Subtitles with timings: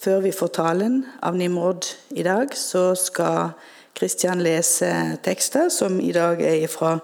[0.00, 1.84] før vi får talen av Nimrod
[2.16, 3.52] i dag, så skal
[3.96, 4.88] Kristian lese
[5.24, 6.94] tekster som i dag er fra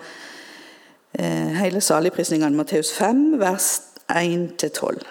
[1.12, 3.69] eh, hele saligprisningene Matteus 5, vers
[4.09, 5.04] 1-12.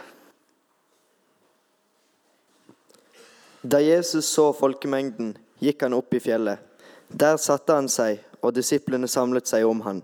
[3.61, 6.61] Da Jesus så folkemengden, gikk han opp i fjellet.
[7.09, 10.01] Der satte han seg, og disiplene samlet seg om han.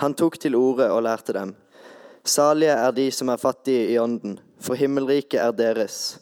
[0.00, 1.52] Han tok til orde og lærte dem.
[2.24, 6.18] Salige er de som er fattige i ånden, for himmelriket er deres.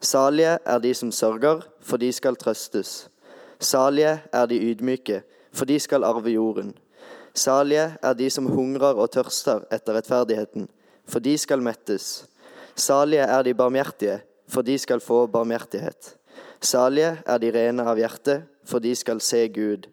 [0.00, 3.10] Salige er de som sørger, for de skal trøstes.
[3.60, 5.22] Salige er de ydmyke,
[5.52, 6.74] for de skal arve jorden.
[7.34, 10.68] Salige er de som hungrer og tørster etter rettferdigheten,
[11.04, 12.24] for de skal mettes.
[12.76, 16.16] Salige er de barmhjertige, for de skal få barmhjertighet.
[16.60, 19.84] Salige er de rene av hjerte, for de skal se Gud.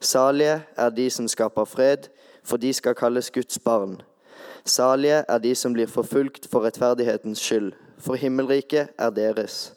[0.00, 2.10] Salige er de som skaper fred,
[2.44, 4.02] for de skal kalles Guds barn.
[4.64, 9.72] Salige er de som blir forfulgt for rettferdighetens skyld, for himmelriket er deres.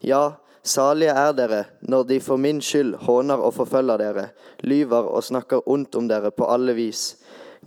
[0.00, 4.28] Ja, salige er dere når de for min skyld håner og forfølger dere,
[4.60, 7.16] lyver og snakker ondt om dere på alle vis.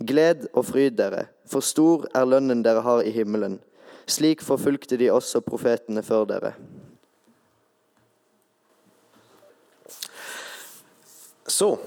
[0.00, 3.58] Gled og fryd dere, for stor er lønnen dere har i himmelen.
[4.10, 6.54] Slik forfulgte de også profetene før dere.
[11.46, 11.78] Så,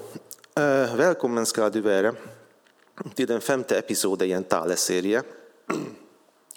[0.56, 2.14] eh, välkommen ska du vara
[3.14, 5.22] till den femte episoden i en taleserie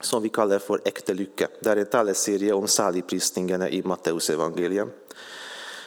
[0.02, 1.48] som vi kallar för Äkta lycka.
[1.60, 4.88] Det är en taleserie om saligprisningarna i Matteusevangeliet.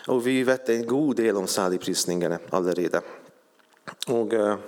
[0.07, 3.01] Och vi vet en god del om saligprisningarna allerede.
[4.07, 4.59] Och eh,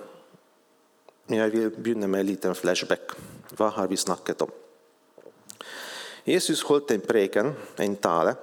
[1.27, 3.11] jeg vil med en liten flashback.
[3.57, 4.51] Vad har vi snackat om?
[6.25, 8.35] Jesus höll en preken, en tale,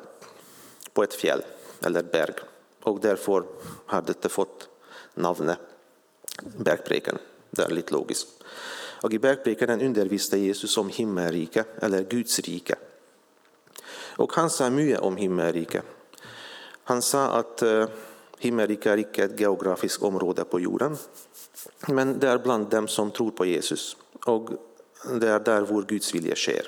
[0.93, 1.41] på ett fjäll,
[1.81, 2.33] eller berg.
[2.83, 3.43] Och därför
[3.85, 4.69] har det fått
[5.13, 5.59] namnet
[6.57, 7.17] bergpreken.
[7.51, 8.38] Det är lite logiskt.
[9.01, 12.75] Och I bergprekaren underviste Jesus om himmelriket, eller Guds rike.
[14.17, 15.83] Och han sa mycket om himmelriket.
[16.83, 17.87] Han sa att eh,
[18.39, 20.97] himmelriket är ikke et område på jorden,
[21.87, 24.49] men det är bland dem som tror på Jesus, och
[25.19, 26.67] det är där vår Guds vilja sker.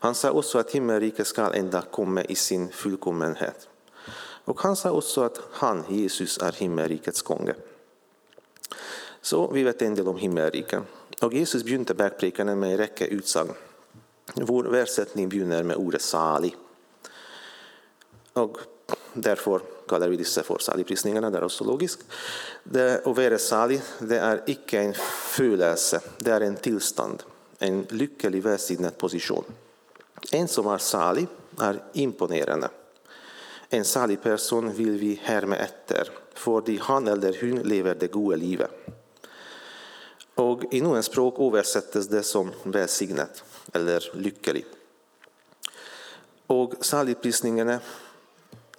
[0.00, 3.68] Han sa också att himmelriket ska enda komma i sin fullkommenhet.
[4.44, 7.54] Och han sa också att han, Jesus, är himmelrikets konge.
[9.22, 10.82] Så vi vet en del om himmelriket.
[11.20, 13.54] Og Jesus begynte bergprekenen med en rekke utsagn,
[14.34, 16.54] Vår hver setning begynner med ordet 'salig'.
[18.38, 18.60] Og
[19.12, 21.30] Derfor kaller vi disse for saligprisningene.
[21.30, 22.04] Det er også logisk.
[22.64, 27.24] Det å være salig det er ikke en følelse, det er en tilstand.
[27.60, 29.44] En lykkelig velsignet posisjon.
[30.32, 31.26] En som er salig,
[31.60, 32.70] er imponerende.
[33.70, 38.70] En salig person vil vi herme etter, fordi han eller hun lever det gode livet.
[40.38, 43.42] Og I noen språk oversettes det som velsignet
[43.74, 44.64] eller lykkelig.
[46.50, 47.78] Og saligprisningene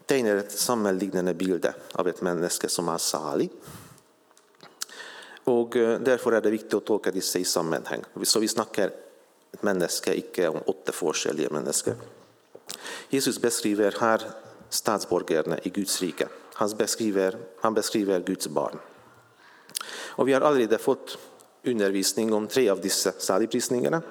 [0.08, 3.48] tegner et sammenlignende bilde av et menneske som er salig.
[5.52, 8.04] Og eh, Derfor er det viktig å tolke disse i sammenheng.
[8.24, 8.92] Så vi snakker
[9.52, 11.96] et menneske, ikke om åtte forskjellige mennesker.
[13.12, 14.28] Jesus beskriver her
[14.72, 16.28] statsborgerne i Guds rike.
[16.60, 18.80] Han beskriver, han beskriver Guds barn.
[20.20, 21.18] Og Vi har allerede fått
[21.64, 24.02] undervisning om tre av dessa saligprisningarna.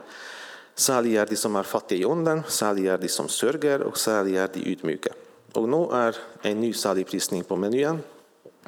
[0.74, 4.36] Salig är de som är fattiga i onden, salig är de som sörjer och salig
[4.36, 5.12] är de ydmyke.
[5.52, 7.98] Och nu är en ny saligprisning på menyn,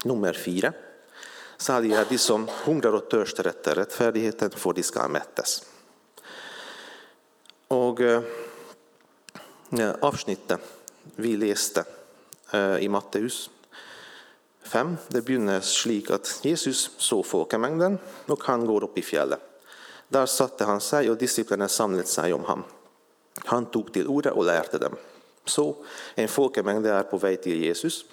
[0.05, 0.73] nummer fyra.
[1.57, 5.65] Salig är de som hungrar och törstar efter rättfärdigheten, för de ska mättas.
[7.69, 8.23] Och eh,
[10.01, 10.61] avsnittet
[11.17, 11.85] vi läste
[12.51, 13.51] eh, i Matteus
[14.65, 14.97] 5.
[15.09, 19.41] Det begynner slik at Jesus så folkemengden, og han går opp i fjellet.
[20.13, 22.65] Der satte han seg, og disiplene samlet seg om ham.
[23.49, 24.97] Han tok til orde og lærte dem.
[25.49, 25.65] Så
[26.17, 28.05] en folkemengde er på vei til Jesus,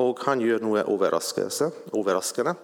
[0.00, 2.54] og han gjør noe overraskende.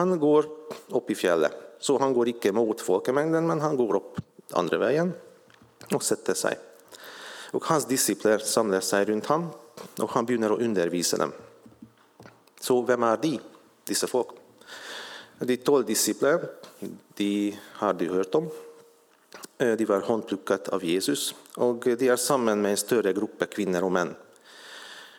[0.00, 0.48] Han går
[0.96, 1.62] opp i fjellet.
[1.78, 4.20] Så han går ikke mot folkemengden, men han går opp
[4.56, 5.12] andre veien
[5.92, 6.56] og setter seg.
[7.54, 9.50] Og Hans disipler samler seg rundt ham,
[10.00, 11.34] og han begynner å undervise dem.
[12.60, 13.40] Så vem är de,
[13.84, 14.28] dessa folk?
[15.38, 16.48] De tolv disipler
[17.14, 18.50] de har du hört om.
[19.58, 23.82] Eh, de var handplockade av Jesus, och de är samman med en större grupp kvinnor
[23.82, 24.14] och män.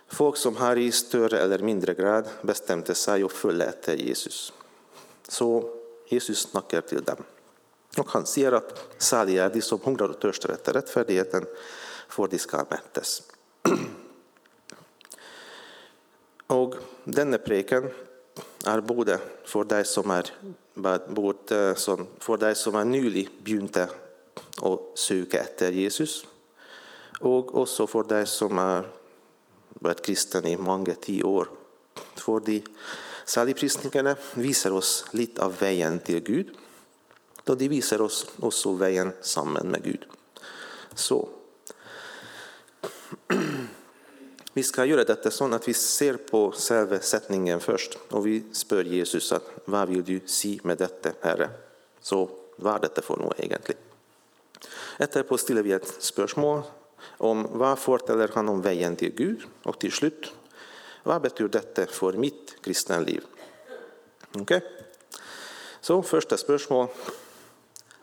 [0.08, 4.54] Folk som har i större eller mindre grad bestämde sig och følge Jesus.
[5.28, 5.70] Så
[6.08, 7.24] Jesus snackar till dem.
[7.98, 11.46] och Han ser att saliga är de som hungrar och törstar efter rättfärdigheten,
[12.10, 13.24] för de ska mättas.
[16.54, 17.90] Og denne preken
[18.68, 19.18] er både
[19.48, 20.32] for de som er,
[20.76, 23.88] både, sånn, for de som er nylig begynte
[24.64, 26.24] å søke etter Jesus,
[27.26, 28.86] Og også for deg som har
[29.82, 31.50] vært kristen i mange tiår.
[32.18, 32.60] For de
[33.26, 36.56] saligprisningene viser oss litt av veien til Gud.
[37.46, 40.06] då de viser oss også veien sammen med Gud.
[40.96, 41.30] Så
[44.58, 48.90] vi ska gjøre dette sånn at vi ser på selve setningen først, og vi spør
[48.90, 51.52] Jesus at, hva vil du si med dette, Herre?
[52.02, 52.24] Så
[52.58, 53.78] hva er dette for noe, egentlig?
[54.98, 56.64] Etterpå stiller vi et spørsmål
[57.30, 60.32] om hva forteller han om veien til Gud, og til slutt
[61.08, 63.22] hva betyr dette for mitt kristna liv?
[64.42, 64.60] Okay?
[65.80, 66.90] Så første spørsmål.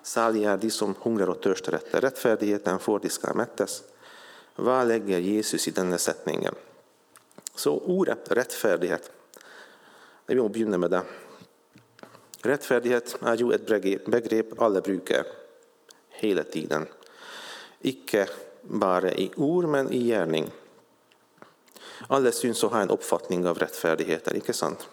[0.05, 3.83] Særlig er de som hungrer og tørster etter rettferdigheten, for de skal mettes.
[4.57, 6.55] Vad lägger Jesus i denna sättningen?
[7.55, 9.11] Så ordet rättfärdighet,
[10.27, 11.03] Vi må begynne med det.
[12.43, 13.67] Rättfärdighet är ju ett
[14.07, 15.27] begrepp alla brukar
[16.09, 16.87] hela tiden.
[17.81, 18.29] Icke
[18.63, 20.51] bara i ord, men i gärning.
[22.09, 24.89] Alla syns ha en uppfattning av rättfärdigheten, inte sant?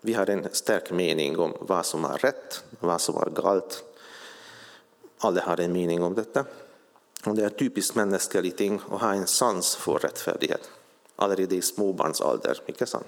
[0.00, 3.84] Vi har en stark mening om vad som är rätt, vad som är galt.
[5.18, 6.44] Alla har en mening om detta.
[7.26, 10.70] Och Det är typiskt menneskelig ting å ha en sans for rettferdighet.
[11.16, 12.60] Allerede i småbarnsalder.
[12.66, 13.06] ikke sant?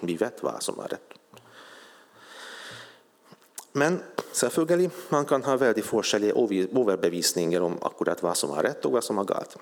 [0.00, 1.14] Vi vet hva som er rett.
[3.72, 4.00] Men
[4.32, 6.34] selvfølgelig, man kan ha veldig forskjellige
[6.72, 9.56] overbevisninger om akkurat hva som er rett og hva som er galt.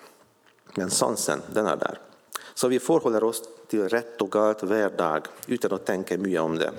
[0.79, 2.01] Men sansen, den er der.
[2.55, 6.57] Så vi forholder oss til rett og galt hver dag uten å tenke mye om
[6.59, 6.71] det.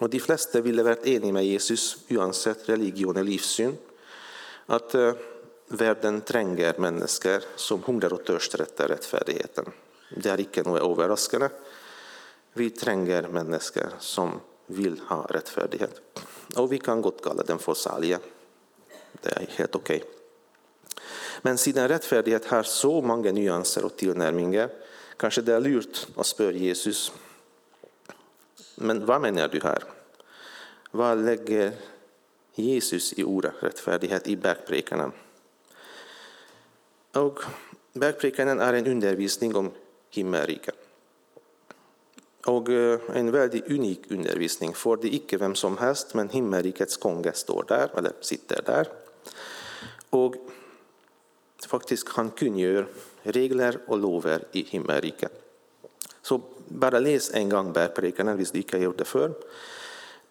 [0.00, 3.74] Og De fleste ville vært enig med Jesus uansett religion og livssyn.
[4.74, 5.14] At eh,
[5.70, 9.66] Världen tränger människor mennesker som hungrer og törstar etter rettferdigheten.
[10.16, 11.50] Det er ikke noe overraskende.
[12.56, 14.38] Vi trenger mennesker som
[14.72, 16.00] vil ha rettferdighet.
[16.56, 18.16] Og vi kan godt kalle dem for salige.
[19.20, 19.92] Det er helt ok.
[21.44, 24.72] Men siden rettferdighet har så mange nyanser og tilnærminger,
[25.20, 27.10] kanskje det er lurt å spørre Jesus
[28.78, 29.82] Men hva mener du her?
[30.94, 31.72] Hva legger
[32.54, 35.10] Jesus i ordet rettferdighet i bergprekenen?
[37.12, 37.40] Och
[37.92, 39.70] Bergprekenen är en undervisning om
[40.10, 40.74] himmelriket.
[42.46, 46.96] Och eh, en väldigt unik undervisning, för det är icke vem som helst, men himmelrikets
[46.96, 48.88] konge står där, eller sitter där.
[50.10, 50.34] Och
[51.66, 52.86] faktiskt han kungör
[53.22, 55.32] regler och lover i himmelriket.
[56.22, 59.32] Så bara läs en gång bergprekenen visst du ikke har gjort det før.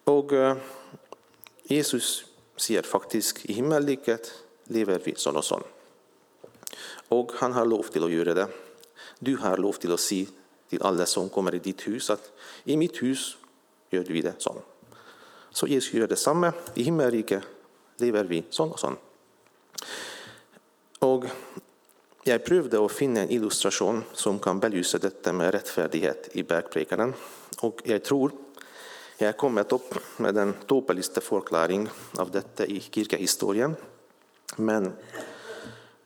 [0.04, 0.56] Och eh,
[1.62, 2.24] Jesus
[2.56, 4.32] säger faktiskt i himmelriket
[4.64, 5.62] lever vi sån och sån.
[7.08, 8.48] Och han har lov till att göra det.
[9.18, 10.26] Du har lov till att se
[10.68, 12.32] till alla som kommer i ditt hus, att
[12.64, 13.36] i mitt hus
[13.90, 14.56] gör vi det så.
[15.50, 16.52] Så Jesus gör detsamma.
[16.74, 17.42] I himmelriket
[17.96, 18.92] lever vi så och så.
[20.98, 21.24] Och
[22.22, 27.14] jag prövade att finna en illustration som kan belysa detta med rättfärdighet i bergprekaren.
[27.60, 28.32] Och jag tror
[29.18, 33.76] jag er kommet upp med den tåpeligste förklaring av detta i kyrkohistorien.
[34.56, 34.92] Men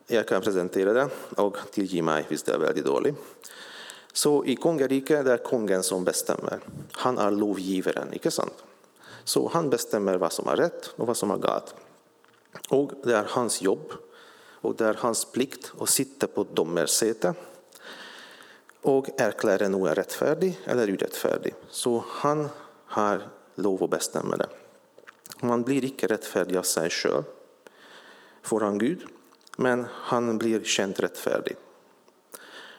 [0.06, 3.14] jag kan presentera det, och tillge mig hvis det är väldigt dåligt.
[4.12, 6.60] Så i kongeriket det er som bestämmer.
[6.92, 8.64] Han är lovgivaren, inte sant?
[9.24, 11.74] Så han bestämmer vad som är rätt och vad som är galet.
[12.68, 13.92] Och det är hans jobb,
[14.62, 17.36] och det är hans plikt att sitta på domarsätet
[18.82, 21.54] och erklära noe rättfärdig eller orättfärdig.
[21.70, 22.48] Så han
[22.86, 24.48] har lov att bestämma det.
[25.40, 27.22] Man blir icke rättfärdig av sig själv
[28.42, 29.06] föran Gud,
[29.56, 31.56] men han blir känt rättfärdig.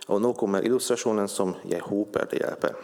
[0.07, 2.75] Och nu kommer illustrationen som jag håper det.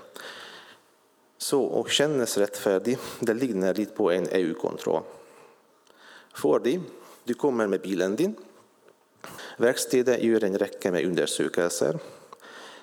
[1.38, 5.04] Så och kännas rättfärdig, det ligger lite på en EU-kontroll.
[6.34, 6.80] Fordi
[7.24, 8.36] du kommer med bilen din.
[9.58, 12.00] Verkstäder gör en räcka med undersökelser.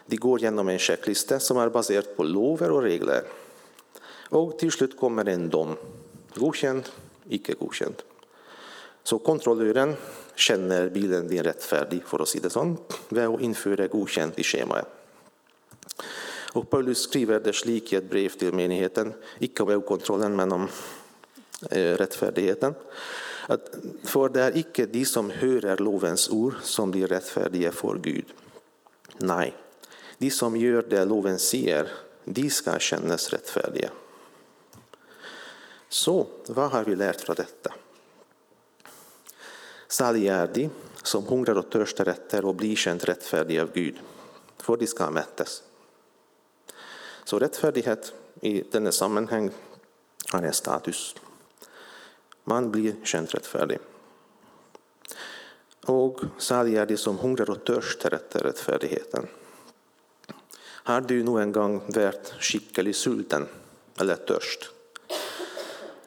[0.06, 3.22] De går igenom en checklista som är baserad på lover och regler.
[4.28, 5.76] Och till slut kommer en dom.
[6.34, 6.88] Godkänd,
[7.28, 8.02] icke godkänd.
[9.02, 9.96] Så kontrollören
[10.36, 12.76] känner bilen din rättfärdig, för att säga det sånn,
[13.08, 14.86] ved å innføre godkjent i skjemaet.
[16.56, 19.12] Og Paulus skriver det slik i et brev till menigheten,
[19.44, 20.68] icke om EU-kontrollen, men om
[21.70, 22.74] eh, rettferdigheten.
[23.46, 23.72] At,
[24.32, 28.24] det är icke de som hörer lovens ord, som blir rättfärdiga för Gud.
[29.18, 29.54] Nej,
[30.18, 31.88] de som gör det loven säger,
[32.24, 33.90] de ska kännas rättfärdiga.
[35.88, 37.72] Så vad har vi lärt från detta?
[39.88, 40.70] Salig är de
[41.02, 44.00] som hungrar och törstar efter och bli känt rättfärdiga av Gud,
[44.58, 45.62] för de ska mettes.
[47.24, 49.50] Så rättfärdighet i denna sammanhang
[50.32, 51.14] har en status.
[52.44, 53.78] Man blir känt rättfärdig.
[55.86, 59.26] Och særlig de som hungrar och törstar efter rättfärdigheten.
[60.86, 62.28] Har du noen gang vært
[62.78, 63.48] i sulten
[63.98, 64.70] eller törst?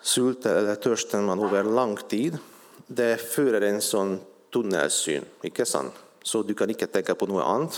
[0.01, 2.37] Sulten eller törsten man över lång tid,
[2.89, 4.15] det fører en sånn
[4.49, 5.93] tunnelsyn, ikke sant?
[6.25, 7.77] Så du kan ikke tenke på noe annet,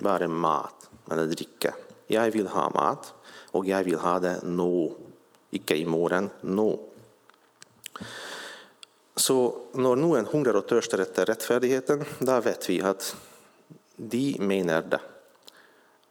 [0.00, 1.74] bare mat eller drikke.
[2.10, 3.10] Jeg vil ha mat,
[3.52, 4.70] og jeg vil ha det nå.
[5.56, 6.70] Ikke i morgen, nå.
[9.16, 9.36] Så
[9.78, 13.12] når noen hungrer og tørster etter rettferdigheten, da vet vi at
[13.96, 15.00] de mener det.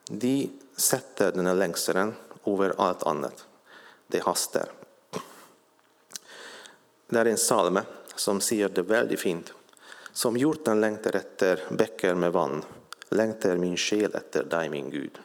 [0.10, 0.38] De
[0.78, 2.14] setter denne lengselen
[2.50, 3.46] over alt annet.
[4.08, 4.72] Det haster.
[7.06, 9.54] Det er en salme som ser det väldigt fint.
[10.14, 12.64] Som hjorten längtar efter bäckar med vann,
[13.10, 15.20] längtar min själ efter dig, min Gud.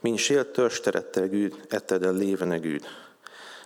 [0.00, 2.84] Min själ törstar efter Gud, efter den levande Gud.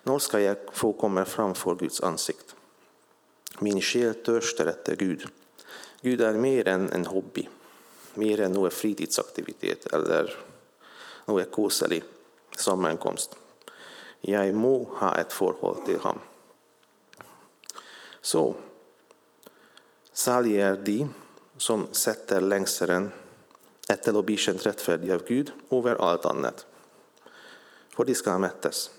[0.02, 2.54] Nu ska jag få komma framför Guds ansikt?
[3.58, 5.26] Min själ törstar efter Gud.
[6.00, 7.48] Gud är mer än en hobby,
[8.14, 10.36] mer än någon fritidsaktivitet eller
[11.24, 12.04] någon koselig
[12.56, 13.36] sammankomst.
[14.20, 16.20] Jag må ha ett förhållande till honom.
[18.24, 18.54] Så
[20.12, 21.08] salig är de
[21.56, 23.12] som sätter lengselen
[23.88, 26.66] etter och bli kjent av Gud över allt annat,
[27.88, 28.90] för de ska mättas.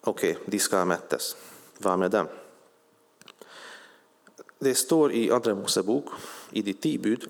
[0.00, 1.36] Okej, okay, de ska mättas.
[1.78, 2.28] Vad med dem?
[4.58, 6.04] Det står i Andra Mosebok,
[6.50, 7.28] i ditt ti bud,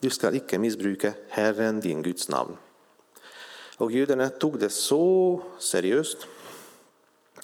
[0.00, 2.56] du ska icke missbruka Herren din Guds namn.
[3.76, 6.26] Och judarna tog det så seriöst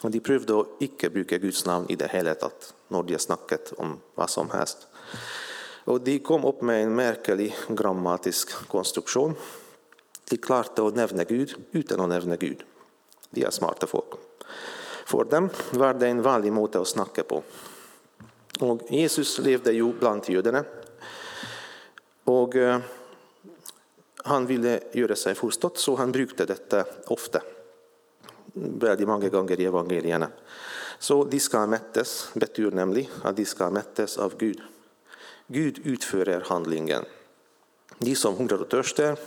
[0.05, 3.73] og de prøvde å ikke bruke Guds navn i det hele tatt når de snakket
[3.81, 4.85] om hva som helst.
[5.89, 9.35] Og de kom opp med en merkelig grammatisk konstruksjon.
[10.29, 12.65] De klarte å nevne Gud uten å nevne Gud.
[13.33, 14.19] De er smarte folk.
[15.09, 17.41] For dem var det en vanlig måte å snakke på.
[18.65, 20.63] Og Jesus levde jo blant jødene.
[22.33, 22.79] Og eh,
[24.31, 27.43] han ville gjøre seg forstått, så han brukte dette ofte.
[28.55, 30.29] Veldig mange ganger i evangeliene.
[30.99, 34.63] Så de skal mettes, betyr nemlig at de skal mettes av Gud.
[35.53, 37.05] Gud utfører handlingen.
[37.99, 39.19] De som hungrer og tørster,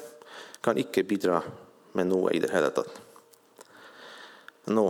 [0.63, 1.41] kan ikke bidra
[1.95, 2.97] med noe i det hele tatt.
[4.73, 4.87] Nå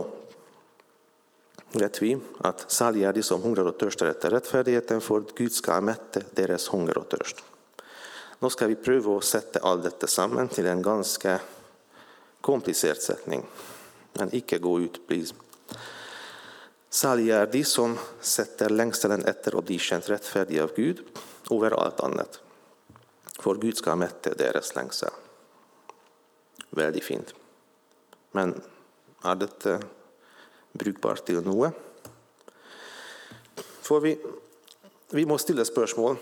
[1.76, 2.14] vet vi
[2.48, 6.70] at salig er de som hungrer og tørster etter rettferdigheten, for Gud skal mette deres
[6.72, 7.42] hunger og tørst.
[8.38, 11.36] Nå skal vi prøve å sette alt dette sammen til en ganske
[12.40, 13.42] komplisert setning.
[14.18, 15.34] Men icke gå ut, please.
[17.04, 20.98] är de som sätter lengselen efter och de kjent rättfärdiga av Gud
[21.50, 22.40] över allt annat.
[23.38, 25.10] För Gud ska mätta deras längtan.
[26.70, 27.34] Väldigt fint.
[28.32, 28.60] Men
[29.22, 29.78] är det eh,
[30.72, 31.72] brukbart till något?
[33.80, 34.18] For vi,
[35.10, 36.16] vi måste ställa spörsmål.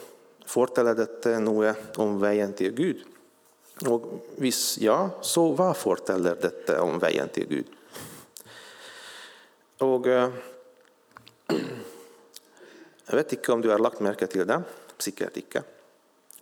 [0.47, 3.05] Fortäller detta eh, något eh, om vägen till Gud?
[3.87, 4.03] Och
[4.37, 7.67] visst ja, så vad fortäller detta om vägen till Gud?
[9.85, 10.37] Og eh,
[13.07, 14.57] jeg vet ikke om du har lagt merke til det.
[15.03, 15.63] Sikkert ikke.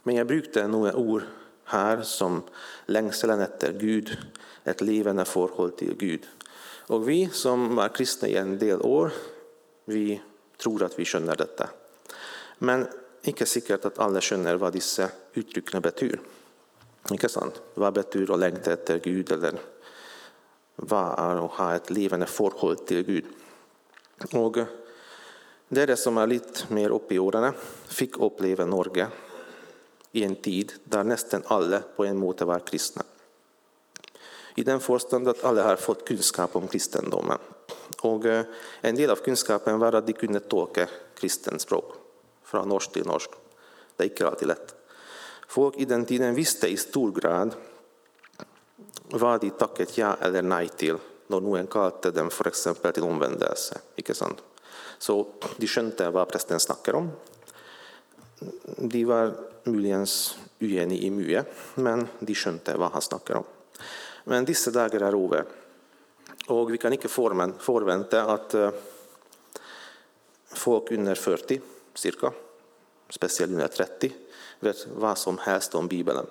[0.05, 1.27] Men jeg brukte noen ord
[1.73, 2.43] her som
[2.93, 4.13] lengselen etter Gud,
[4.65, 6.29] et levende forhold til Gud.
[6.93, 9.11] Og vi som er kristne i en del år,
[9.91, 10.21] vi
[10.61, 11.67] tror at vi skjønner dette.
[12.65, 12.87] Men
[13.25, 16.21] ikke sikkert at alle skjønner hva disse uttrykkene betyr.
[17.13, 17.59] Ikke sant?
[17.77, 19.59] Hva betyr å lengte etter Gud, eller
[20.77, 23.25] hva och ha ett levande förhållande till Gud?
[24.33, 24.67] Og eh,
[25.69, 27.53] dere som är lite mer upp i åren
[27.87, 29.09] fick uppleva Norge
[30.13, 33.03] i en tid där nästan alla på en måte var kristna.
[34.55, 37.39] i den förstånd att alla har fått kunskap om kristendomen.
[38.03, 38.45] Och eh,
[38.81, 41.95] En del av kunskapen var att de kunde tolka kristens språk
[42.45, 43.31] från norsk till norsk.
[43.97, 44.75] Det är inte alltid lätt.
[45.49, 47.55] Folk i den tiden visste i stor grad
[49.03, 51.69] vad de tacket ja eller nej till, til nu noen
[52.03, 53.81] den dem exempel till omvändelse.
[53.97, 54.43] Icke sant?
[54.99, 57.11] Så de skönte vad prästen snackar om.
[58.77, 59.35] De var
[59.65, 60.07] möjligen
[60.61, 63.45] oeniga i mycket, men de skönte vad han snackar om.
[64.25, 65.45] Men dessa dagar är över
[66.47, 68.71] och vi kan inte förvänta att eh,
[70.47, 71.61] folk under 40
[71.95, 72.33] cirka,
[73.09, 74.13] speciellt under 30,
[74.61, 76.27] vet vad som helst om Bibeln.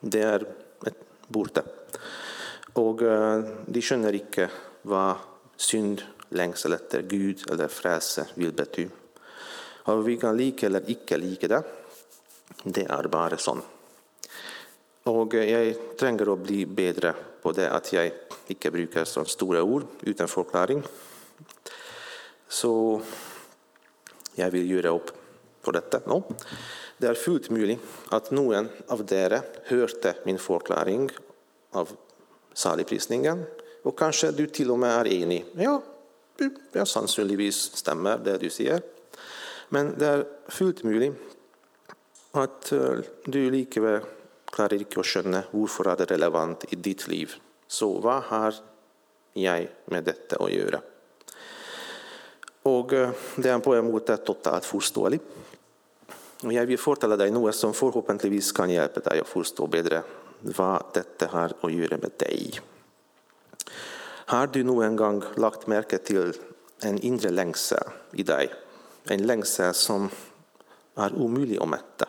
[0.00, 0.46] Det är
[1.28, 1.64] borte.
[2.78, 4.48] Og eh, de skjønner ikke
[4.88, 5.10] hva
[5.58, 6.02] synd,
[6.36, 8.84] lengsel etter Gud eller frelse vil bety.
[9.88, 11.62] Og vi kan like eller ikke like det.
[12.64, 13.62] Det er bare sånn.
[15.08, 18.14] Og eh, jeg trenger å bli bedre på det at jeg
[18.52, 20.82] ikke bruker sånne store ord uten forklaring.
[22.48, 22.72] Så
[24.38, 25.12] jeg vil gjøre opp
[25.64, 26.20] for dette nå.
[26.98, 27.78] Det er fullt mulig
[28.14, 31.06] at noen av dere hørte min forklaring
[31.78, 31.92] av
[32.58, 33.44] saligprisningen,
[33.86, 35.44] og kanskje du til og med er enig.
[35.62, 35.78] Ja,
[36.74, 38.82] ja, sannsynligvis stemmer det du sier.
[39.74, 41.12] Men det er fullt mulig
[42.38, 44.04] at eh, du likevel
[44.48, 47.34] klarer ikke å skjønne hvorfor er det relevant i ditt liv.
[47.68, 48.56] Så hva har
[49.38, 50.80] jeg med dette å gjøre?
[52.68, 55.20] Og eh, det er på en måte totalt forståelig.
[56.42, 60.04] Jag vill vil fortelle deg noe som forhåpentligvis kan hjelpe deg å forstå bedre
[60.54, 62.60] hva dette har å gjøre med deg.
[64.30, 66.30] Har du noen gang lagt merke til
[66.86, 68.52] en indre lengsel i deg?
[69.10, 70.06] En lengsel som
[70.94, 72.06] er umulig å mette.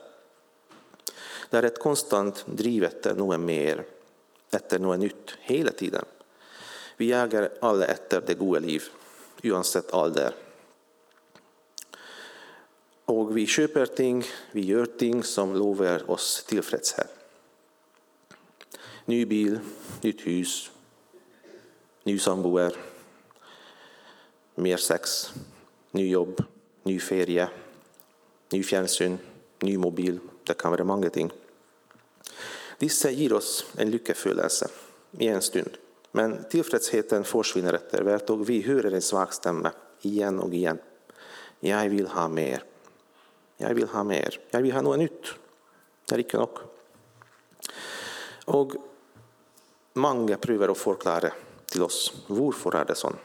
[1.49, 3.81] Det er et konstant driv etter noe mer,
[4.53, 6.05] etter noe nytt, hele tiden.
[7.01, 8.85] Vi jager alle etter det gode liv,
[9.41, 10.35] uansett alder.
[13.09, 17.15] Och vi köper ting, vi gör ting som lovar oss tillfredsställelse.
[19.05, 19.59] Ny bil,
[20.01, 20.71] nytt hus,
[22.03, 22.75] ny samboer,
[24.55, 25.33] mer sex,
[25.91, 26.43] ny jobb,
[26.83, 27.49] ny ferie,
[28.51, 29.17] ny fjernsyn,
[29.59, 30.19] ny mobil.
[30.43, 31.31] Det kan vara många ting.
[32.77, 34.67] Dessa ger oss en lykkefølelse
[35.17, 35.77] i en stund.
[36.11, 40.77] Men tillfredsheten försvinner efter och vi hör en svag stämma igen och igen.
[41.59, 42.63] Jag vill ha mer.
[43.61, 44.39] Jag vill ha mer.
[44.49, 45.25] jag vill ha något nytt.
[46.05, 46.59] Det er ikke nok.
[48.55, 48.75] Og
[49.99, 51.33] mange prøver å forklare
[51.67, 51.99] til oss
[52.31, 53.17] hvorfor er det sånn.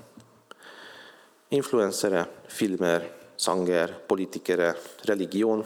[1.55, 3.07] Influensere, filmer,
[3.39, 4.73] sanger, politikere,
[5.07, 5.63] religion.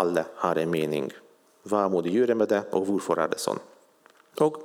[0.00, 1.12] Alle har en mening.
[1.68, 3.60] Hva må de gjøre med det, og hvorfor er det sånn?
[4.40, 4.56] Og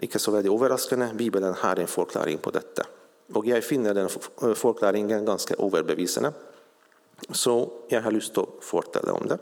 [0.00, 2.88] ikke så veldig overraskende, Bibelen har en forklaring på dette.
[3.36, 6.32] Og jeg finner den forklaringen ganske overbevisende.
[7.30, 9.38] Så jag har lust att å om det.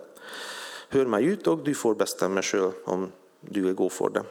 [0.88, 4.24] Hör mig ut, och du får bestämma själv om du vill gå för det.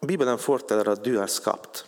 [0.00, 1.86] Bibeln forteller att du är skapt.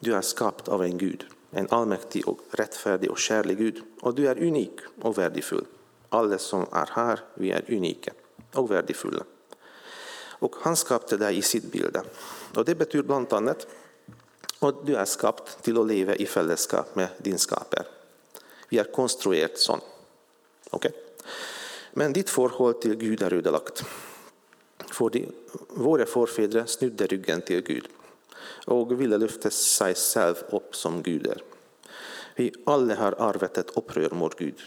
[0.00, 3.82] Du är skapt av en Gud, en allmäktig och rättfärdig och kärlig Gud.
[4.00, 5.64] Och du är unik och värdefull.
[6.08, 8.12] Alla som är här vi är unika
[8.54, 9.24] och värdefulla.
[10.40, 11.96] Och han skapade dig i sitt bild.
[12.56, 13.66] Och Det bland annat
[14.60, 17.84] och du är skapt till att leva i fällskap med din skapare.
[18.68, 19.78] Vi är konstruerat så.
[20.70, 20.92] Okay?
[21.92, 23.84] Men ditt förhållande till Gud är ødelagt.
[24.92, 25.28] Fordi
[25.68, 27.88] våra förfäder snudde ryggen till Gud
[28.66, 31.42] och ville lyfta sig själv upp som guder.
[32.34, 34.60] Vi alla har arvet ett upprör mot Gud.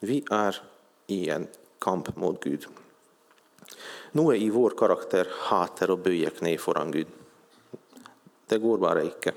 [0.00, 0.62] Vi är
[1.06, 1.46] i en
[1.78, 2.66] kamp mot Gud.
[4.12, 7.06] Noe i vår karaktär hater och böjer knä föran Gud.
[8.54, 9.32] Det går bara icke.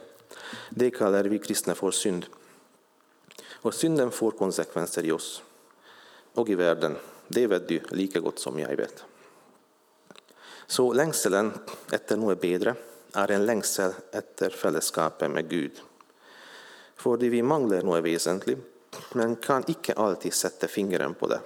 [0.70, 2.26] Det kallar vi kristna för synd.
[3.52, 5.44] Och synden får konsekvenser i oss
[6.34, 6.96] och i världen,
[7.28, 8.76] Det vet du lika gott som jag.
[8.76, 9.04] vet.
[10.68, 11.54] Så längselen
[11.92, 12.76] efter något bättre
[13.14, 15.82] är en längsel efter fellesskapet med Gud.
[17.20, 18.60] Det vi manglar något väsentligt,
[19.14, 21.40] men kan icke alltid sätta fingret på det.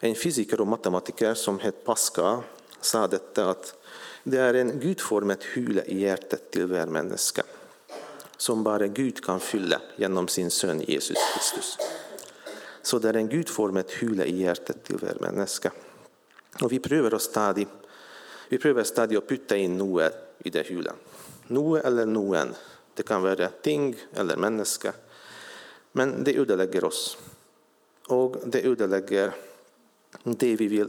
[0.00, 2.42] En fysiker och matematiker som hette Pascal,
[2.80, 3.83] sa detta att
[4.24, 7.42] det är en gudformet hyla i hjärtat till varje människa
[8.36, 11.78] som bara Gud kan fylla genom sin son Jesus Kristus.
[12.82, 15.70] Så det är en gudformet hyla i hjärtat till varje människa.
[16.62, 17.68] Och vi prövar stadigt
[18.48, 20.94] vi prövar stadigt att putta in noe i den hulet.
[21.46, 22.54] Noe eller noen.
[22.94, 24.92] Det kan vara ting eller människa.
[25.92, 27.18] Men det ödelägger oss.
[28.08, 29.32] och det ödelägger
[30.22, 30.88] det vi vill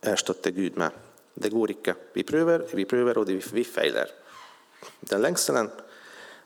[0.00, 0.90] ersätta Gud med.
[1.34, 1.94] Det går ikke.
[2.14, 4.10] Vi prøver, vi prøver, og vi feiler.
[5.00, 5.70] Den lengselen,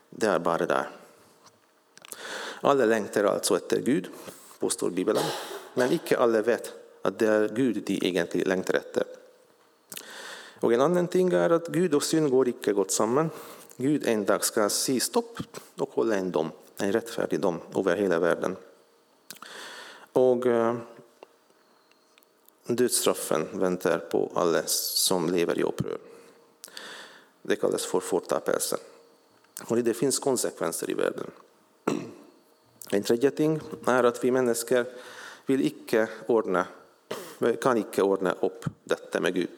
[0.09, 0.89] det er bare der.
[2.67, 4.09] Alle lengter altså etter Gud,
[4.59, 5.25] påstår Bibelen,
[5.77, 6.71] men ikke alle vet
[7.05, 9.05] at det er Gud de egentlig lengter etter.
[10.65, 13.29] Og En annen ting er at Gud og synd går ikke godt sammen.
[13.77, 15.37] Gud en dag skal si stopp
[15.77, 16.49] og holde en dom,
[16.81, 18.57] en rettferdig dom over hele verden.
[20.17, 20.96] Og uh, eh,
[22.67, 25.97] Dödsstraffen väntar på alla som lever i uppror.
[27.41, 28.77] Det kallas för fortapelse.
[29.67, 31.31] Och det finns konsekvenser i världen.
[32.91, 34.85] En tredje ting är att vi människor
[35.45, 36.67] vill icke ordna,
[37.61, 39.49] kan icke ordna upp detta med Gud.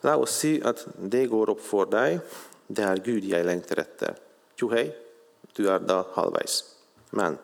[0.00, 2.20] Låt oss se att det går upp för dig,
[2.66, 4.14] Det är Gud jag längtar efter.
[4.56, 4.96] Jo hej,
[5.52, 6.64] du är där halvvägs.
[7.10, 7.38] Men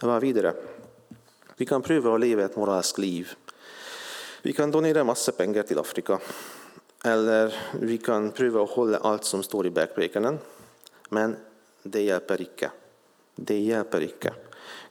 [0.00, 0.54] vad vidare?
[1.56, 3.34] Vi kan pröva att leva ett moraliskt liv
[4.48, 6.18] vi kan donera massa pengar till Afrika.
[7.04, 10.38] Eller vi kan pröva att hålla allt som står i backbreakern.
[11.08, 11.36] Men
[11.82, 12.70] det hjälper icke.
[13.34, 14.32] Det hjälper icke.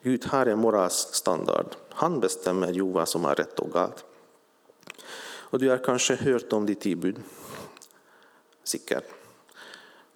[0.02, 1.66] Gud har en moralsk standard.
[1.90, 4.06] Han bestämmer ju vad som är rätt och galt.
[5.26, 7.18] Och du har kanske hört om de ti bud?
[8.64, 9.06] Säkert.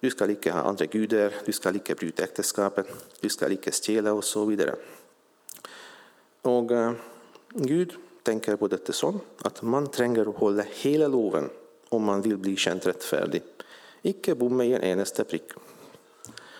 [0.00, 2.86] Du ska icke ha andra gudar, du ska icke bryta äktenskapet,
[3.20, 4.74] du skal stjäla och så vidare.
[6.42, 6.92] Och uh,
[7.48, 11.50] Gud tänker på detta så att man tränger att hålla hela loven
[11.88, 13.42] om man vill bli känd rättfärdig,
[14.02, 15.52] icke bomme i en enaste prick.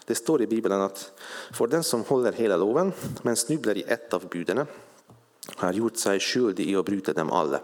[0.05, 1.13] Det står i Bibeln att
[1.53, 4.67] för den som håller hela loven, men snubblar i ett av buden
[5.57, 7.61] har gjort sig skyldig i att bryta dem alla.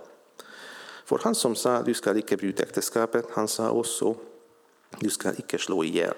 [1.04, 4.14] För han som sa du ska icke bryta äktenskapet, han sa också
[4.98, 6.14] du ska icke slå ihjäl.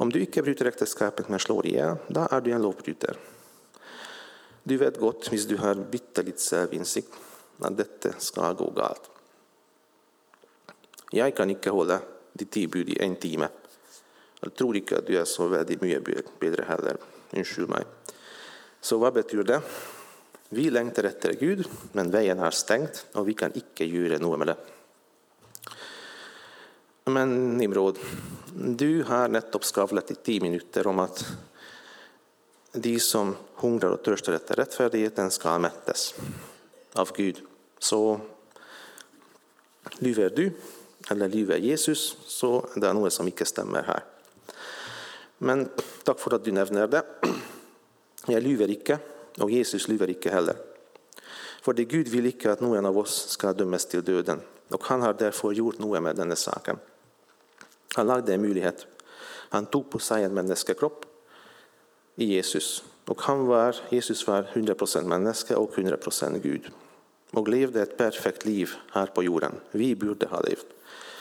[0.00, 3.16] Om du icke bryter äktenskapet men slår ihjäl, då är du en lovbrytare.
[4.68, 7.14] Du vet godt, hvis du har bitte litt selvinnsikt,
[7.64, 9.06] at dette skal gå galt.
[11.14, 11.96] Jeg kan ikke holde
[12.36, 13.48] de ti bud i én time.
[14.42, 16.98] Jeg tror ikke at du er så veldig mye bedre heller.
[17.32, 17.86] Unnskyld meg.
[18.80, 19.62] Så hva betyr det?
[20.54, 21.64] Vi lengter etter Gud,
[21.96, 24.58] men veien er stengt, og vi kan ikke gjøre noe med det.
[27.08, 27.98] Men Nimrod,
[28.52, 31.24] du har nettopp skravlet i ti minutter om at
[32.80, 36.14] de som hungrar och törstar efter rättfärdigheten ska mättas
[36.92, 37.42] av Gud.
[37.78, 38.20] Så
[39.98, 40.52] lyver du,
[41.10, 44.04] eller lyver Jesus, så det är något som inte stämmer här.
[45.38, 45.68] Men
[46.04, 47.02] tack för att du nämner det.
[48.26, 48.98] Jag lyver icke,
[49.38, 50.56] och Jesus lyver icke heller.
[51.62, 55.02] För det Gud vill icke att någon av oss ska dömas till döden, och han
[55.02, 56.78] har därför gjort något med denna saken.
[57.94, 58.86] Han lagde en möjlighet,
[59.50, 61.07] Han tog på sig en menneskekropp
[62.18, 62.84] i Jesus.
[63.08, 66.70] Og var, Jesus var 100% människa och 100% Gud.
[67.30, 69.52] och levde ett perfekt liv här på jorden.
[69.70, 70.66] Vi borde ha levt.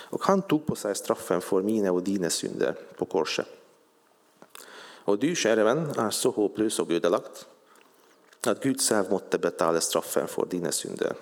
[0.09, 3.47] Och han tog på sig straffen för mina och dina synder på korset.
[5.05, 7.37] Och du, käre vän, är så hopplös och ödelagd
[8.47, 11.13] att Gud själv måtte betala straffen för dina synder.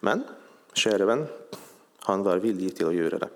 [0.00, 0.24] Men,
[0.72, 1.26] käre vän,
[1.98, 3.28] han var villig till att göra det.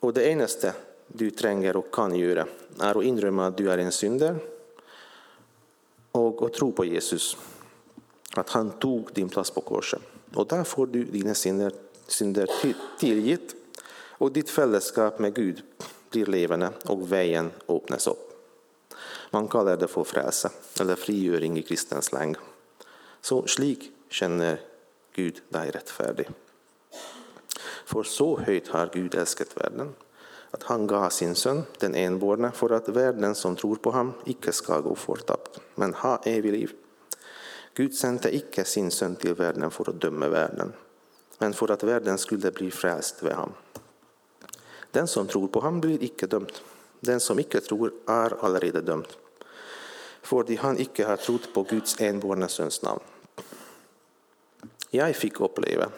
[0.00, 0.74] Och det enaste
[1.12, 2.46] du trenger og kan gjøre,
[2.80, 4.40] er å innrømme at du er en synder,
[6.16, 7.32] og å tro på Jesus,
[8.36, 10.00] at han tok din plass på korset.
[10.36, 11.74] Og der får du dine synder
[12.12, 12.50] synder
[13.00, 13.54] tilgitt,
[14.20, 15.62] og ditt fellesskap med Gud
[16.12, 18.28] blir levende, og veien åpnes opp.
[19.32, 22.36] Man kaller det for frelse, eller frigjøring i kristens slang.
[23.24, 24.60] Så slik kjenner
[25.16, 26.28] Gud deg rettferdig.
[27.88, 29.94] For så høyt har Gud elsket verden,
[30.52, 34.52] att han gav sin son, den enborne, för att världen som tror på honom icke
[34.52, 36.70] ska gå fortapt, men ha evig liv.
[37.74, 40.72] Gud sände icke sin son till världen för att döma världen,
[41.38, 43.54] men för att världen skulle bli frälst vid honom.
[44.90, 46.52] Den som tror på honom blir icke dömd,
[47.00, 49.02] Den som icke tror, är allerede
[50.22, 53.00] för de han icke har trott på Guds enborne sons namn.
[54.90, 55.88] Jag fick uppleva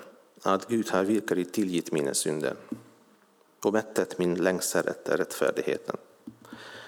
[0.43, 2.57] att Gud har virkelig tilgitt mina synder
[3.64, 5.96] och mättet min lengsel efter rättfärdigheten.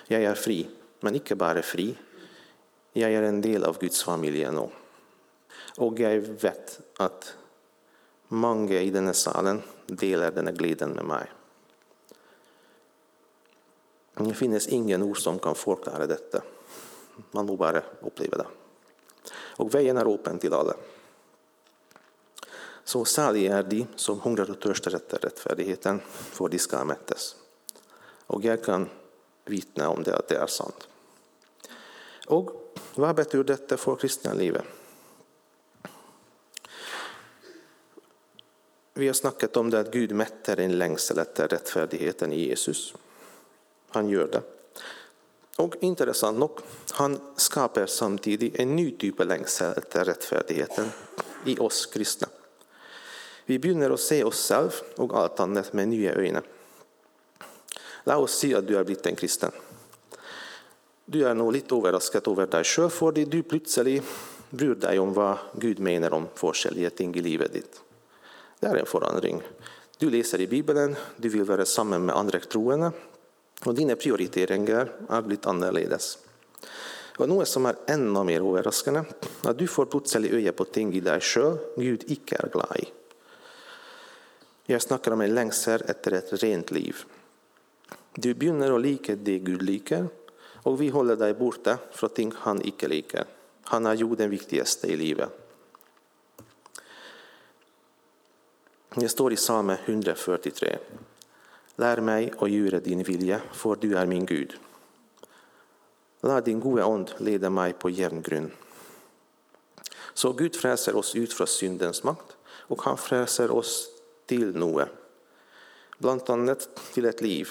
[0.06, 0.68] Jag är fri,
[1.00, 1.96] men icke bara fri.
[2.92, 4.50] Jag är en del av Guds familj.
[4.50, 4.70] nå.
[5.78, 7.36] Och jag vet att
[8.28, 11.32] många i denna salen delar denna glädjen med mig.
[14.14, 16.42] Det finns ingen ord som kan förklara detta.
[17.30, 18.46] Man må bara uppleva det.
[19.32, 20.74] Och vägen är öppen till alla.
[22.87, 27.37] Så salig är de som hungrar och törstar efter rättfärdigheten, för de ska mättas.
[28.27, 28.88] Och jag kan
[29.44, 30.88] vittna om det att det är sant.
[32.27, 34.64] Och vad betyder detta för kristna livet?
[38.94, 42.94] Vi har snackat om det att Gud metter en längsel efter rättfärdigheten i Jesus.
[43.88, 44.42] Han gör det.
[45.57, 46.59] Och intressant nog,
[46.90, 50.90] han skapar samtidigt en ny typ av längsel efter rättfärdigheten
[51.46, 52.29] i oss kristna.
[53.46, 56.42] Vi begynner å se oss selv og alt annet med nye øyne.
[58.06, 59.54] La oss si at du er blitt en kristen.
[61.06, 64.00] Du er nå litt overrasket over deg sjøl fordi du plutselig
[64.50, 67.80] bryr deg om hva Gud mener om forskjellige ting i livet ditt.
[68.59, 69.42] Det er en forandring.
[69.98, 72.90] Du leser i Bibelen, du vil være sammen med andre troende,
[73.64, 76.16] og dine prioriteringer er blitt annerledes.
[77.16, 79.06] Og Noe som er enda mer overraskende,
[79.44, 82.82] är at du får plutselig øye på ting i deg sjøl Gud ikke er glad
[82.82, 82.90] i.
[84.68, 86.96] Jag snackar om en längser efter ett rent liv.
[88.14, 90.09] Du begynner att lika det Gud liker,
[90.62, 93.24] och vi håller dig borta från ting han icke liker.
[93.62, 95.29] Han har gjort den viktigaste i livet.
[98.94, 100.79] Det står i Psalm 143.
[101.76, 104.55] Lär mig och göra din vilja, för du är min Gud.
[106.20, 108.50] Låt din gode ond leda mig på jämn grund.
[110.14, 113.95] Så Gud fräser oss ut från syndens makt, och han fräser oss
[114.26, 114.88] till noe.
[115.98, 117.48] bland annat till ett liv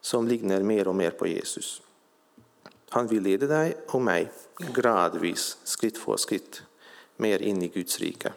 [0.00, 1.82] som liknar mer och mer på Jesus.
[2.88, 4.32] Han vill leda dig och mig
[4.74, 6.62] gradvis, skritt för skritt,
[7.16, 8.32] mer in i Guds rike.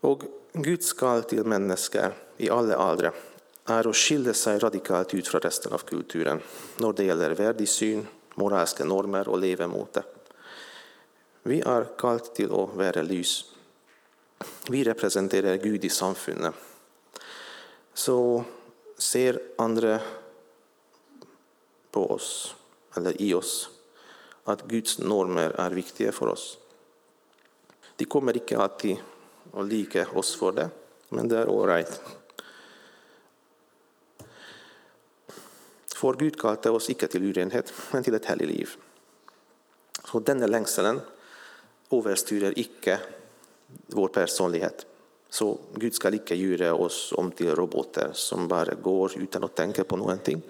[0.00, 3.14] Och Guds kall till människor i alla åldrar
[3.64, 6.40] är att skilja sig radikalt ut från resten av kulturen
[6.76, 10.02] när det gäller värdesyn, moraliska normer och levemåte.
[11.42, 13.53] Vi är kallt till att vara ljus
[14.68, 16.54] vi representerar Gud i samfunnet.
[17.94, 18.44] Så
[18.98, 20.00] ser andra
[21.90, 22.54] på oss,
[22.96, 23.70] eller i oss,
[24.44, 26.58] att Guds normer är viktiga för oss.
[27.96, 28.96] De kommer inte alltid
[29.52, 30.70] att lika oss för det,
[31.08, 32.00] men det är alright.
[35.94, 38.72] For Gud kalte oss ikke til urenhet, men til et hellig liv.
[40.04, 40.98] Så denne lengselen
[41.94, 42.98] overstyrer ikke
[43.86, 44.86] vår personlighet.
[45.30, 49.84] Så Gud ska lika göra oss om till robotar som bara går utan att tänka
[49.84, 50.42] på någonting.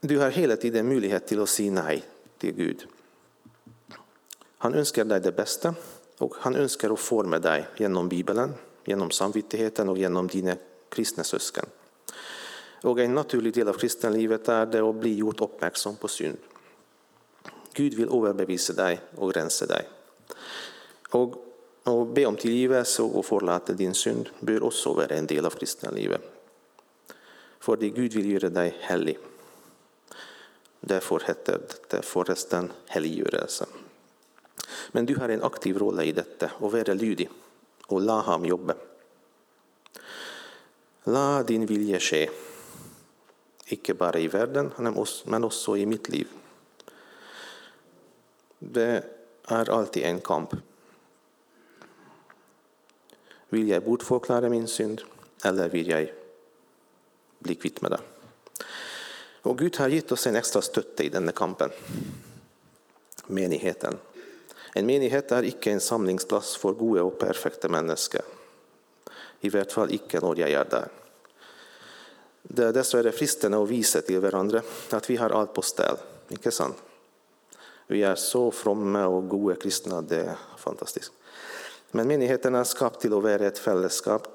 [0.00, 2.02] Du har hela tiden möjlighet till att säga nej
[2.38, 2.86] till Gud.
[4.58, 5.74] Han önskar dig det bästa
[6.18, 10.56] och han önskar att forma dig genom Bibeln, genom samvittigheten och genom dina
[10.88, 11.64] kristna syskon.
[12.82, 16.38] Och En naturlig del av kristenlivet är det att bli gjort uppmärksam på synd.
[17.72, 19.88] Gud vill överbevisa dig och rensa dig.
[21.10, 21.47] Och
[21.82, 25.90] och be om tillgivelse och förlåta din synd bör också vara en del av kristna
[25.90, 26.22] livet.
[27.60, 29.18] För det Gud vill göra dig helig.
[30.80, 33.66] Därför heter det förresten helliggjørelse.
[34.92, 37.30] Men du har en aktiv roll i detta och vara lydig
[37.86, 38.74] och la ham jobba.
[41.04, 42.30] La din vilja ske,
[43.66, 44.72] icke bara i världen,
[45.24, 46.28] men också i mitt liv.
[48.58, 49.04] Det
[49.44, 50.54] är alltid en kamp.
[53.48, 55.02] Vill jag bortförklara min synd,
[55.44, 56.12] eller vill jag
[57.38, 58.00] bli kvitt med det?
[59.42, 61.70] Och Gud har gett oss en extra stötte i denna kampen
[63.28, 63.96] menigheten.
[64.74, 68.22] En menighet är icke en samlingsplats för goda och perfekta människor.
[69.40, 70.88] I vart fall icke när jag är där.
[72.42, 75.96] Det är dessvärre fristande att visa till varandra att vi har allt på ställ,
[76.28, 76.76] inte sant?
[77.86, 81.12] Vi är så fromma och goda kristna, det är fantastiskt.
[81.96, 84.26] Men menigheten skap skapt til å være et fellesskap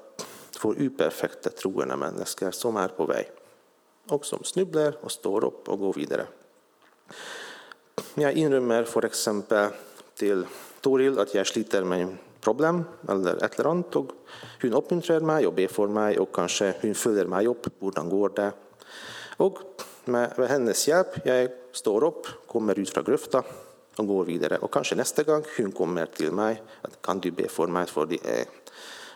[0.58, 3.22] for uperfekte troende mennesker som er på vei,
[4.10, 6.26] og som snubler og står opp og går videre.
[8.18, 9.28] Jeg innrømmer f.eks.
[10.18, 10.46] til
[10.82, 14.12] Toril at jeg sliter med problem, eller et eller annet, og
[14.62, 17.70] hun oppmuntrer meg og ber for meg, og kanskje hun følger meg opp.
[17.80, 18.48] Hvordan går det?
[19.44, 19.62] Og
[20.10, 23.44] med, med hennes hjelp jeg står opp, kommer ut fra grøfta
[23.96, 24.58] och går vidare.
[24.58, 28.06] Och kanske nästa gång hon kommer till mig, att kan du be för mig för
[28.06, 28.44] det är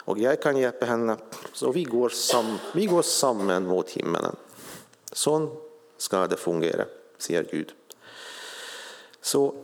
[0.08, 1.16] och jag kan hjälpa henne.
[1.52, 4.36] Så vi går, sam, vi går samman mot himmelen.
[5.12, 5.56] Så
[5.96, 6.84] ska det fungera,
[7.18, 7.72] säger Gud.
[9.20, 9.54] Så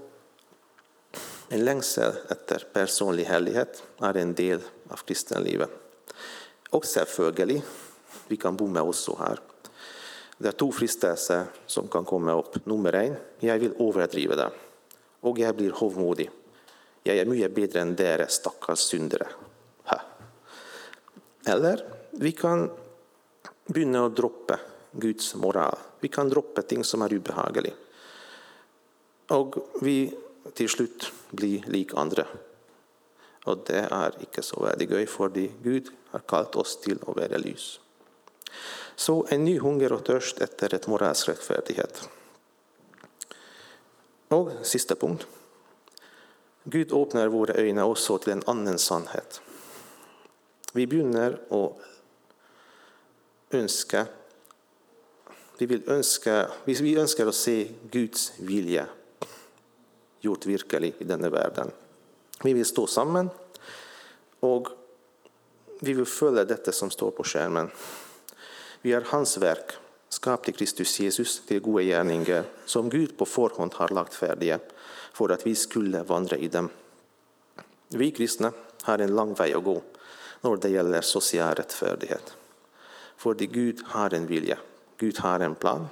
[1.48, 5.70] en längsel efter personlig härlighet är en del av kristenlivet.
[6.70, 7.62] Och selvfølgelig,
[8.28, 9.40] vi kan oss så här.
[10.38, 12.66] Det är två fristelser som kan komma upp.
[12.66, 14.50] Nummer en, jag vill överdriva det
[15.24, 16.30] och jag blir hovmodig.
[17.02, 19.26] Jag är mycket bättre än deras stackars syndare.
[19.84, 20.00] Ha.
[21.46, 22.70] Eller vi kan
[23.66, 24.60] börja att droppa
[24.90, 25.78] Guds moral.
[26.00, 27.72] Vi kan droppa ting som är obehagliga.
[29.28, 30.14] Och vi
[30.54, 32.26] till slut blir lik andra.
[33.44, 35.28] Och det är inte så värdigt, för
[35.62, 37.80] Gud har kallat oss till att vara ljus.
[38.96, 42.08] Så en ny hunger och törst efter ett moralsk rättfärdighet.
[44.28, 45.26] Och sista punkt.
[46.64, 49.40] Gud öppnar våra ögon också till en annan sannhet.
[50.72, 51.76] Vi begynner å
[53.50, 54.06] önska
[55.58, 58.86] vi, ønske vi önskar att se Guds vilja,
[60.20, 61.70] gjort virkelig i denna världen.
[62.42, 63.30] Vi vill stå samman
[64.40, 64.68] och
[65.80, 67.70] vi vill följa detta som står på skärmen.
[68.82, 69.72] Vi är Hans verk
[70.14, 74.58] skapt i Kristus Jesus till goda gärningar som Gud på förhand har lagt färdiga
[75.12, 76.68] för att vi skulle vandra i dem.
[77.88, 79.82] Vi kristna har en lång väg att gå
[80.40, 82.36] när det gäller social rättfärdighet.
[83.16, 84.58] För Gud har en vilja,
[84.96, 85.86] Gud har en plan.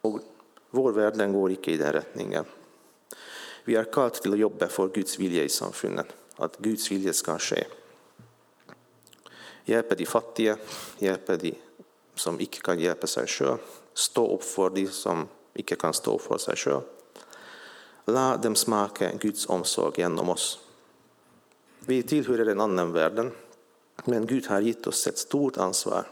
[0.00, 0.20] och
[0.70, 2.44] vår värld går inte i den riktningen.
[3.64, 7.38] Vi är kallade till att jobba för Guds vilja i samfundet, att Guds vilja ska
[7.38, 7.64] ske.
[9.64, 10.56] Hjälpa de fattiga,
[10.98, 11.54] hjälpa de
[12.16, 13.58] som icke kan hjälpa sig själv,
[13.94, 16.80] Stå upp för de som icke kan stå för sig själv.
[18.04, 20.58] Låt dem smaka Guds omsorg genom oss.
[21.80, 23.32] Vi tillhör en annan världen,
[24.04, 26.06] men Gud har gett oss ett stort ansvar.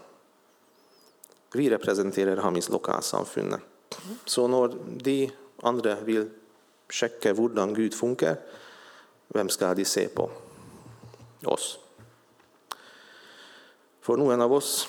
[1.53, 3.55] Vi representerar Hamis lokalsamfund.
[4.25, 6.29] Så när de andra vill
[6.89, 8.37] checka hur Gud funkar,
[9.27, 10.29] vem ska de se på?
[11.43, 11.79] Oss.
[14.01, 14.87] För någon av oss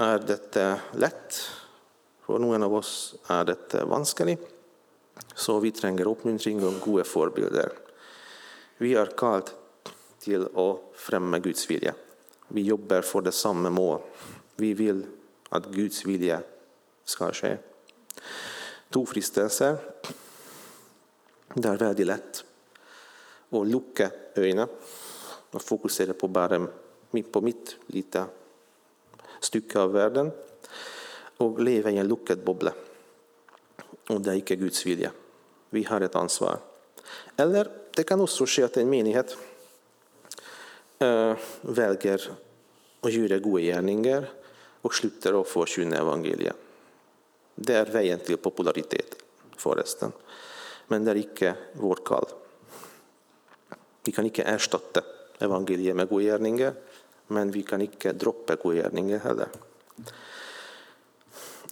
[0.00, 0.64] er dette
[1.00, 1.38] lett,
[2.24, 2.92] for noen av oss
[3.32, 4.36] er dette vanskelig.
[5.34, 7.74] Så vi trenger oppmuntring og gode forbilder.
[8.80, 9.52] Vi er kalt
[10.20, 11.92] til å fremme Guds vilje.
[12.48, 14.00] Vi jobber for det samme mål.
[14.56, 15.04] Vi vil
[15.54, 16.40] at Guds vilje
[17.04, 17.52] skal skje.
[18.90, 19.78] To fristelser.
[21.54, 22.42] Det er veldig lett
[23.54, 24.08] å lukke
[24.38, 24.66] øynene
[25.50, 26.60] og fokusere på bare
[27.10, 28.22] på mitt lite
[29.40, 30.30] stykke av världen
[31.36, 32.72] och leva i en lukket bubbla.
[34.08, 35.10] Och det är icke Guds vilja.
[35.70, 36.58] Vi har ett ansvar.
[37.36, 39.36] Eller det kan också ske att en menighet
[40.98, 42.30] äh, väljer
[43.00, 44.28] att göra goda gärningar
[44.82, 46.56] och slutar att förkynna evangeliet.
[47.54, 49.16] Det är vägen till popularitet,
[49.56, 50.12] förresten.
[50.88, 52.26] Men det är icke vårt kall.
[54.04, 55.00] Vi kan icke ersätta
[55.38, 56.72] evangeliet med goda gärningar
[57.30, 59.48] men vi kan icke droppa godgärningen heller.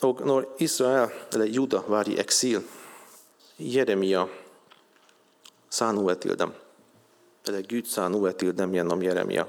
[0.03, 2.61] Och när Israel, eller Juda, var i exil,
[3.57, 4.29] Jeremia
[5.69, 6.53] sa något till dem,
[7.49, 9.47] eller Gud sa något till dem genom Jeremia.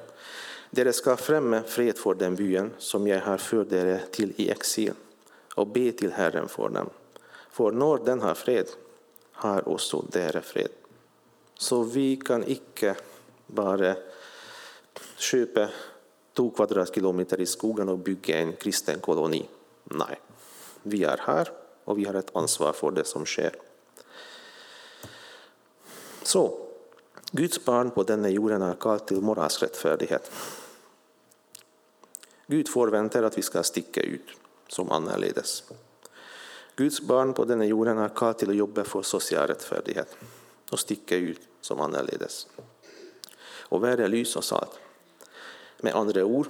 [0.70, 4.94] Dere ska främja fred för den byen som jag har fört er till i exil
[5.56, 6.90] och be till Herren för dem.
[7.52, 8.68] För när den har fred
[9.32, 10.70] har också dere fred.
[11.58, 12.96] Så vi kan icke
[13.48, 13.96] bara
[15.18, 15.70] köpa
[16.40, 19.50] 2 kvadratkilometer i skogen och bygga en kristen koloni.
[19.84, 20.20] Nej,
[20.84, 21.50] vi är här
[21.84, 23.56] och vi har ett ansvar för det som sker.
[26.24, 26.68] Så,
[27.32, 30.32] Guds barn på denna jorden är kallt till moralsk rättfärdighet.
[32.48, 34.28] Gud förväntar att vi ska sticka ut
[34.68, 35.64] som annorledes.
[36.76, 40.16] Guds barn på denna jorden är kallt till att jobba för social rättfärdighet
[40.72, 42.48] och sticka ut som annorledes.
[43.70, 44.80] Och världen lys och salt.
[45.82, 46.50] Med andre ord,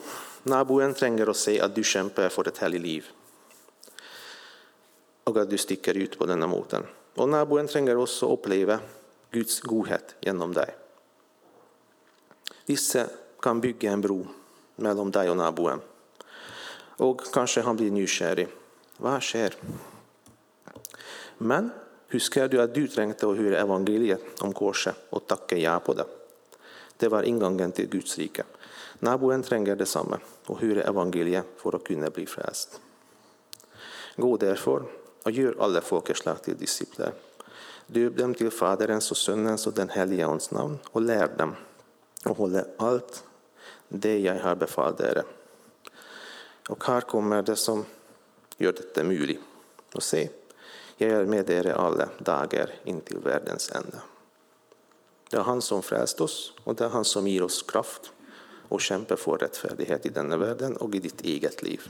[0.50, 3.10] naboen trenger å se at du kjemper for et hellig liv,
[5.30, 6.88] og at du stikker ut på denne måten.
[7.20, 8.80] Og naboen trenger også å oppleve
[9.34, 10.72] Guds godhet gjennom deg.
[12.70, 13.06] Disse
[13.42, 14.20] kan bygge en bro
[14.82, 15.82] mellom deg og naboen.
[17.06, 18.48] Og kanskje han blir nysgjerrig.
[19.00, 19.56] Hva skjer?
[21.40, 21.70] Men
[22.12, 26.08] husker du at du trengte å høre evangeliet om korset og takke ja på det?
[27.00, 28.44] Det var inngangen til Guds rike.
[29.00, 30.20] Naboen trenger det samme,
[30.52, 32.80] å høre evangeliet for å kunne bli frelst.
[34.20, 34.90] Gå derfor
[35.24, 37.14] og gjør alle folkeslag til disipler.
[37.88, 41.56] Døp dem til Faderens og Sønnens og Den hellige ånds navn, og lær dem
[42.28, 43.24] å holde alt
[43.88, 45.24] det jeg har befalt dere.
[46.70, 47.86] Og her kommer det som
[48.60, 49.40] gjør dette mulig.
[49.96, 50.28] Og se,
[51.00, 54.04] jeg er med dere alle dager inntil verdens ende.
[55.32, 58.12] Det er Han som frelste oss, og det er Han som gir oss kraft
[58.70, 61.90] och kämpa för rättfärdighet i denna världen och i ditt eget liv.